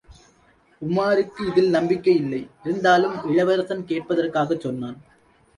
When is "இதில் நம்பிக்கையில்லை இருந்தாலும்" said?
1.47-3.15